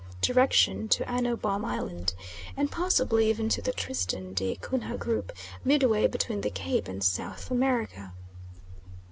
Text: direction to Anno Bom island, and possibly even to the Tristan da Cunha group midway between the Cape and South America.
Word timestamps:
direction 0.19 0.87
to 0.89 1.07
Anno 1.07 1.35
Bom 1.35 1.63
island, 1.63 2.15
and 2.57 2.71
possibly 2.71 3.29
even 3.29 3.49
to 3.49 3.61
the 3.61 3.71
Tristan 3.71 4.33
da 4.33 4.55
Cunha 4.55 4.97
group 4.97 5.31
midway 5.63 6.07
between 6.07 6.41
the 6.41 6.49
Cape 6.49 6.87
and 6.87 7.03
South 7.03 7.51
America. 7.51 8.11